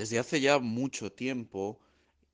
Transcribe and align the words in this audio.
Desde 0.00 0.18
hace 0.18 0.40
ya 0.40 0.58
mucho 0.58 1.12
tiempo 1.12 1.78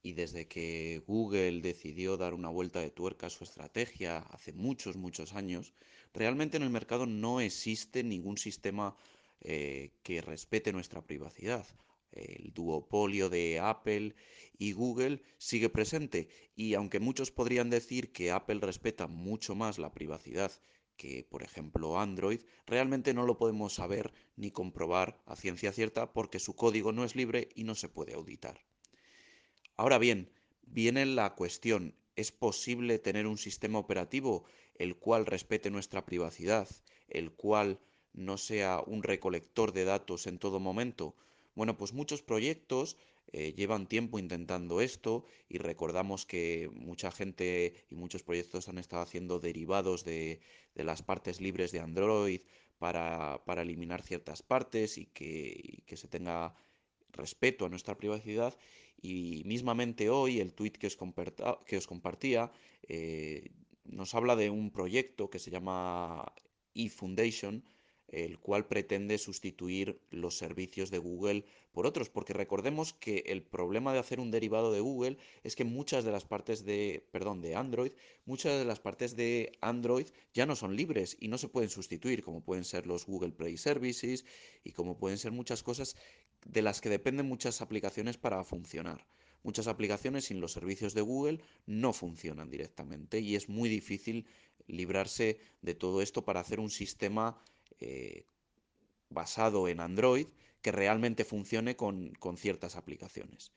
y 0.00 0.12
desde 0.12 0.46
que 0.46 1.02
Google 1.04 1.62
decidió 1.62 2.16
dar 2.16 2.32
una 2.32 2.48
vuelta 2.48 2.78
de 2.78 2.90
tuerca 2.90 3.26
a 3.26 3.30
su 3.30 3.42
estrategia 3.42 4.18
hace 4.18 4.52
muchos, 4.52 4.94
muchos 4.94 5.32
años, 5.32 5.74
realmente 6.14 6.58
en 6.58 6.62
el 6.62 6.70
mercado 6.70 7.06
no 7.06 7.40
existe 7.40 8.04
ningún 8.04 8.38
sistema 8.38 8.96
eh, 9.40 9.90
que 10.04 10.20
respete 10.20 10.72
nuestra 10.72 11.02
privacidad. 11.02 11.66
El 12.12 12.52
duopolio 12.54 13.28
de 13.30 13.58
Apple 13.58 14.14
y 14.58 14.70
Google 14.70 15.20
sigue 15.36 15.68
presente 15.68 16.28
y 16.54 16.74
aunque 16.74 17.00
muchos 17.00 17.32
podrían 17.32 17.68
decir 17.68 18.12
que 18.12 18.30
Apple 18.30 18.60
respeta 18.60 19.08
mucho 19.08 19.56
más 19.56 19.80
la 19.80 19.90
privacidad 19.90 20.52
que, 20.96 21.26
por 21.28 21.42
ejemplo, 21.42 22.00
Android, 22.00 22.40
realmente 22.66 23.14
no 23.14 23.24
lo 23.24 23.38
podemos 23.38 23.74
saber 23.74 24.12
ni 24.36 24.50
comprobar 24.50 25.20
a 25.26 25.36
ciencia 25.36 25.72
cierta 25.72 26.12
porque 26.12 26.38
su 26.38 26.54
código 26.54 26.92
no 26.92 27.04
es 27.04 27.16
libre 27.16 27.48
y 27.54 27.64
no 27.64 27.74
se 27.74 27.88
puede 27.88 28.14
auditar. 28.14 28.60
Ahora 29.76 29.98
bien, 29.98 30.30
viene 30.62 31.06
la 31.06 31.34
cuestión, 31.34 31.94
¿es 32.16 32.32
posible 32.32 32.98
tener 32.98 33.26
un 33.26 33.38
sistema 33.38 33.78
operativo 33.78 34.44
el 34.74 34.96
cual 34.96 35.26
respete 35.26 35.70
nuestra 35.70 36.04
privacidad, 36.06 36.68
el 37.08 37.32
cual 37.32 37.78
no 38.12 38.38
sea 38.38 38.82
un 38.86 39.02
recolector 39.02 39.72
de 39.72 39.84
datos 39.84 40.26
en 40.26 40.38
todo 40.38 40.60
momento? 40.60 41.14
Bueno, 41.56 41.76
pues 41.78 41.94
muchos 41.94 42.22
proyectos 42.22 42.98
eh, 43.32 43.54
llevan 43.56 43.88
tiempo 43.88 44.18
intentando 44.18 44.80
esto 44.82 45.24
y 45.48 45.56
recordamos 45.58 46.26
que 46.26 46.70
mucha 46.74 47.10
gente 47.10 47.72
y 47.90 47.96
muchos 47.96 48.22
proyectos 48.22 48.68
han 48.68 48.78
estado 48.78 49.02
haciendo 49.02 49.40
derivados 49.40 50.04
de, 50.04 50.40
de 50.74 50.84
las 50.84 51.02
partes 51.02 51.40
libres 51.40 51.72
de 51.72 51.80
Android 51.80 52.42
para, 52.78 53.42
para 53.46 53.62
eliminar 53.62 54.02
ciertas 54.02 54.42
partes 54.42 54.98
y 54.98 55.06
que, 55.06 55.82
que 55.86 55.96
se 55.96 56.08
tenga 56.08 56.54
respeto 57.12 57.64
a 57.64 57.70
nuestra 57.70 57.96
privacidad. 57.96 58.54
Y 59.00 59.42
mismamente 59.46 60.10
hoy 60.10 60.40
el 60.40 60.52
tweet 60.52 60.72
que 60.72 60.88
os, 60.88 60.98
que 61.64 61.76
os 61.78 61.86
compartía 61.86 62.52
eh, 62.86 63.50
nos 63.84 64.14
habla 64.14 64.36
de 64.36 64.50
un 64.50 64.70
proyecto 64.70 65.30
que 65.30 65.38
se 65.38 65.50
llama 65.50 66.34
eFoundation, 66.74 67.64
el 68.08 68.38
cual 68.38 68.66
pretende 68.66 69.18
sustituir 69.18 70.00
los 70.10 70.38
servicios 70.38 70.90
de 70.90 70.98
Google 70.98 71.44
por 71.72 71.86
otros, 71.86 72.08
porque 72.08 72.32
recordemos 72.32 72.94
que 72.94 73.24
el 73.26 73.42
problema 73.42 73.92
de 73.92 73.98
hacer 73.98 74.20
un 74.20 74.30
derivado 74.30 74.72
de 74.72 74.80
Google 74.80 75.18
es 75.44 75.56
que 75.56 75.64
muchas 75.64 76.04
de 76.04 76.12
las 76.12 76.24
partes 76.24 76.64
de, 76.64 77.06
perdón, 77.10 77.42
de 77.42 77.56
Android, 77.56 77.92
muchas 78.24 78.58
de 78.58 78.64
las 78.64 78.80
partes 78.80 79.16
de 79.16 79.52
Android 79.60 80.06
ya 80.32 80.46
no 80.46 80.56
son 80.56 80.76
libres 80.76 81.16
y 81.20 81.28
no 81.28 81.36
se 81.36 81.48
pueden 81.48 81.68
sustituir, 81.68 82.22
como 82.22 82.42
pueden 82.42 82.64
ser 82.64 82.86
los 82.86 83.06
Google 83.06 83.32
Play 83.32 83.56
Services 83.56 84.24
y 84.64 84.72
como 84.72 84.98
pueden 84.98 85.18
ser 85.18 85.32
muchas 85.32 85.62
cosas 85.62 85.96
de 86.44 86.62
las 86.62 86.80
que 86.80 86.88
dependen 86.88 87.26
muchas 87.26 87.60
aplicaciones 87.60 88.16
para 88.16 88.42
funcionar. 88.44 89.06
Muchas 89.42 89.66
aplicaciones 89.68 90.24
sin 90.24 90.40
los 90.40 90.52
servicios 90.52 90.94
de 90.94 91.02
Google 91.02 91.40
no 91.66 91.92
funcionan 91.92 92.50
directamente 92.50 93.20
y 93.20 93.36
es 93.36 93.48
muy 93.48 93.68
difícil 93.68 94.26
librarse 94.66 95.38
de 95.62 95.74
todo 95.74 96.02
esto 96.02 96.24
para 96.24 96.40
hacer 96.40 96.58
un 96.58 96.70
sistema 96.70 97.40
eh, 97.80 98.24
basado 99.08 99.68
en 99.68 99.80
Android 99.80 100.26
que 100.62 100.72
realmente 100.72 101.24
funcione 101.24 101.76
con, 101.76 102.12
con 102.14 102.36
ciertas 102.36 102.76
aplicaciones. 102.76 103.52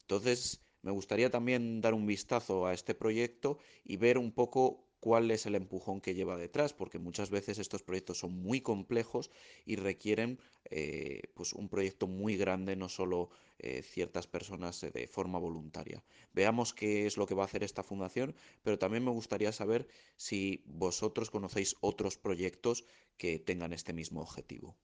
Entonces, 0.00 0.60
me 0.82 0.90
gustaría 0.92 1.30
también 1.30 1.80
dar 1.80 1.94
un 1.94 2.06
vistazo 2.06 2.66
a 2.66 2.74
este 2.74 2.94
proyecto 2.94 3.58
y 3.84 3.96
ver 3.96 4.18
un 4.18 4.32
poco 4.32 4.88
cuál 5.00 5.30
es 5.30 5.46
el 5.46 5.54
empujón 5.54 6.00
que 6.00 6.14
lleva 6.14 6.36
detrás, 6.36 6.72
porque 6.72 6.98
muchas 6.98 7.30
veces 7.30 7.58
estos 7.58 7.82
proyectos 7.82 8.18
son 8.18 8.32
muy 8.42 8.60
complejos 8.60 9.30
y 9.64 9.76
requieren 9.76 10.40
eh, 10.70 11.22
pues 11.34 11.52
un 11.52 11.68
proyecto 11.68 12.06
muy 12.06 12.36
grande, 12.36 12.74
no 12.76 12.88
solo 12.88 13.30
eh, 13.58 13.82
ciertas 13.82 14.26
personas 14.26 14.80
de 14.80 15.06
forma 15.06 15.38
voluntaria. 15.38 16.02
Veamos 16.32 16.74
qué 16.74 17.06
es 17.06 17.16
lo 17.16 17.26
que 17.26 17.34
va 17.34 17.42
a 17.42 17.46
hacer 17.46 17.62
esta 17.62 17.82
fundación, 17.82 18.34
pero 18.62 18.78
también 18.78 19.04
me 19.04 19.10
gustaría 19.10 19.52
saber 19.52 19.86
si 20.16 20.62
vosotros 20.66 21.30
conocéis 21.30 21.76
otros 21.80 22.18
proyectos 22.18 22.84
que 23.18 23.38
tengan 23.38 23.72
este 23.72 23.92
mismo 23.92 24.22
objetivo. 24.22 24.76